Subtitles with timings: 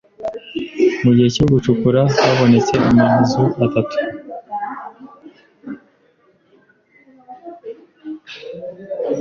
[1.03, 3.97] Mu gihe cyo gucukura habonetse amazu atatu